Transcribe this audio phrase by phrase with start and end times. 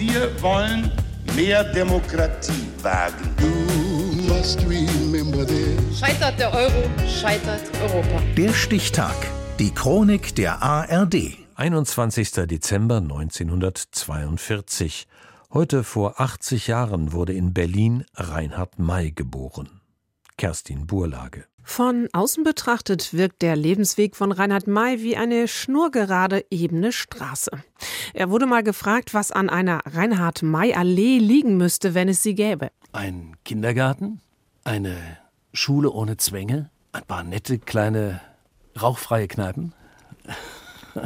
[0.00, 0.90] Wir wollen
[1.36, 3.36] mehr Demokratie wagen.
[5.94, 8.22] Scheitert der Euro, scheitert Europa.
[8.34, 9.14] Der Stichtag.
[9.58, 11.36] Die Chronik der ARD.
[11.54, 12.30] 21.
[12.46, 15.06] Dezember 1942.
[15.52, 19.82] Heute vor 80 Jahren wurde in Berlin Reinhard May geboren.
[20.38, 21.49] Kerstin Burlage.
[21.62, 27.50] Von außen betrachtet wirkt der Lebensweg von Reinhard May wie eine schnurgerade ebene Straße.
[28.12, 32.34] Er wurde mal gefragt, was an einer Reinhard May Allee liegen müsste, wenn es sie
[32.34, 32.70] gäbe.
[32.92, 34.20] Ein Kindergarten,
[34.64, 34.96] eine
[35.52, 38.20] Schule ohne Zwänge, ein paar nette kleine
[38.80, 39.72] rauchfreie Kneipen,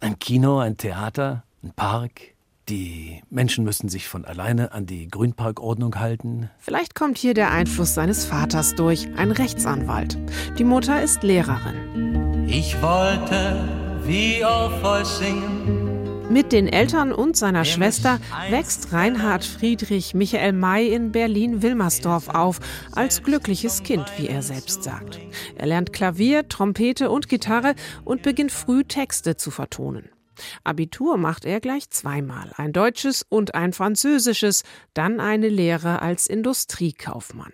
[0.00, 2.34] ein Kino, ein Theater, ein Park,
[2.68, 6.50] die Menschen müssen sich von alleine an die Grünparkordnung halten.
[6.58, 10.18] Vielleicht kommt hier der Einfluss seines Vaters durch, ein Rechtsanwalt.
[10.58, 12.46] Die Mutter ist Lehrerin.
[12.48, 13.64] Ich wollte
[14.04, 15.88] wie auf euch singen.
[16.30, 22.60] Mit den Eltern und seiner Schwester wächst Reinhard Friedrich Michael May in Berlin-Wilmersdorf auf,
[22.92, 25.18] als glückliches Kind, wie er selbst sagt.
[25.56, 30.10] Er lernt Klavier, Trompete und Gitarre und beginnt früh Texte zu vertonen.
[30.64, 34.62] Abitur macht er gleich zweimal, ein deutsches und ein französisches,
[34.94, 37.52] dann eine Lehre als Industriekaufmann.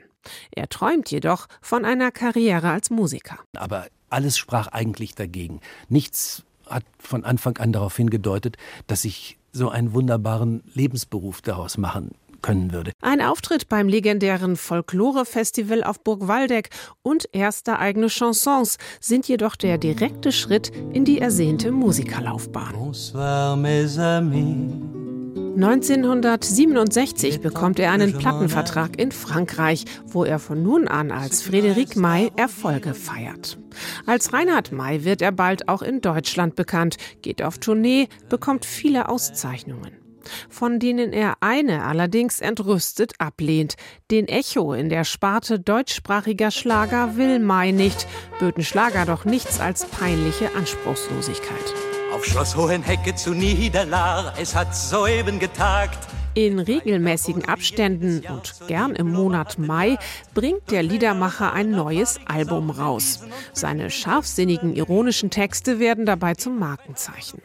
[0.51, 3.39] Er träumt jedoch von einer Karriere als Musiker.
[3.55, 5.61] Aber alles sprach eigentlich dagegen.
[5.89, 12.13] Nichts hat von Anfang an darauf hingedeutet, dass ich so einen wunderbaren Lebensberuf daraus machen
[12.45, 12.93] können würde.
[13.01, 16.69] Ein Auftritt beim legendären Folklore-Festival auf Burg Waldeck
[17.03, 22.75] und erste eigene Chansons sind jedoch der direkte Schritt in die ersehnte Musikerlaufbahn.
[25.57, 32.31] 1967 bekommt er einen Plattenvertrag in Frankreich, wo er von nun an als Frédéric May
[32.37, 33.59] Erfolge feiert.
[34.05, 39.09] Als Reinhard May wird er bald auch in Deutschland bekannt, geht auf Tournee, bekommt viele
[39.09, 40.04] Auszeichnungen
[40.49, 43.75] von denen er eine allerdings entrüstet ablehnt.
[44.11, 48.07] Den Echo in der Sparte deutschsprachiger Schlager will Mai nicht,
[48.39, 51.75] böten Schlager doch nichts als peinliche Anspruchslosigkeit.
[52.15, 55.99] Auf Schloss Hohenhecke zu Niederlar, es hat soeben getagt.
[56.35, 59.99] In regelmäßigen Abständen und gern im Monat Mai
[60.35, 63.21] bringt der Liedermacher ein neues Album raus.
[63.53, 67.41] Seine scharfsinnigen, ironischen Texte werden dabei zum Markenzeichen.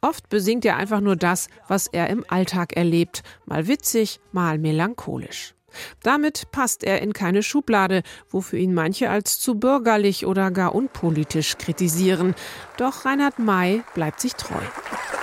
[0.00, 5.54] Oft besingt er einfach nur das, was er im Alltag erlebt, mal witzig, mal melancholisch.
[6.02, 11.58] Damit passt er in keine Schublade, wofür ihn manche als zu bürgerlich oder gar unpolitisch
[11.58, 12.34] kritisieren.
[12.76, 14.60] Doch Reinhard May bleibt sich treu.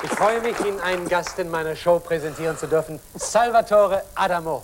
[0.04, 4.64] Ich freue mich, Ihnen einen Gast in meiner Show präsentieren zu dürfen, Salvatore Adamo.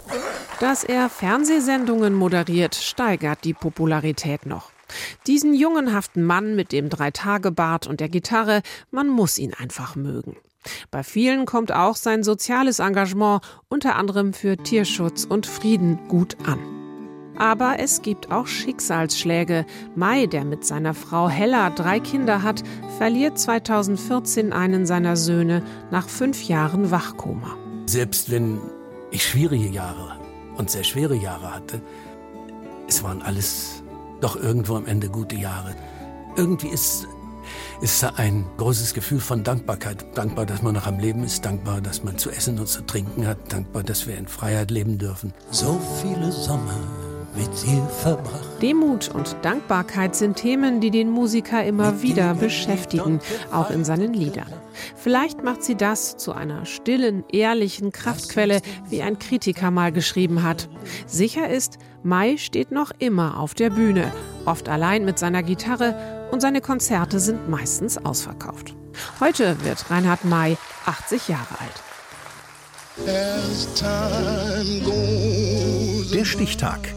[0.59, 4.71] Dass er Fernsehsendungen moderiert, steigert die Popularität noch.
[5.27, 8.61] Diesen jungenhaften Mann mit dem Dreitagebart und der Gitarre,
[8.91, 10.37] man muss ihn einfach mögen.
[10.91, 16.59] Bei vielen kommt auch sein soziales Engagement, unter anderem für Tierschutz und Frieden, gut an.
[17.37, 19.65] Aber es gibt auch Schicksalsschläge.
[19.95, 22.63] Mai, der mit seiner Frau Hella drei Kinder hat,
[22.97, 27.55] verliert 2014 einen seiner Söhne nach fünf Jahren Wachkoma.
[27.85, 28.59] Selbst wenn
[29.11, 30.19] ich schwierige Jahre
[30.57, 31.81] und sehr schwere Jahre hatte,
[32.87, 33.83] es waren alles
[34.21, 35.75] doch irgendwo am Ende gute Jahre.
[36.35, 37.07] Irgendwie ist,
[37.81, 40.05] ist da ein großes Gefühl von Dankbarkeit.
[40.17, 43.27] Dankbar, dass man noch am Leben ist, dankbar, dass man zu essen und zu trinken
[43.27, 45.33] hat, dankbar, dass wir in Freiheit leben dürfen.
[45.51, 46.75] So viele Sommer
[47.37, 48.61] mit dir verbracht.
[48.61, 53.19] Demut und Dankbarkeit sind Themen, die den Musiker immer wieder beschäftigen,
[53.51, 54.51] auch in seinen Liedern.
[54.95, 60.69] Vielleicht macht sie das zu einer stillen, ehrlichen Kraftquelle, wie ein Kritiker mal geschrieben hat.
[61.05, 64.11] Sicher ist, Mai steht noch immer auf der Bühne,
[64.45, 68.75] oft allein mit seiner Gitarre und seine Konzerte sind meistens ausverkauft.
[69.19, 71.83] Heute wird Reinhard May 80 Jahre alt.
[76.13, 76.96] Der Stichtag.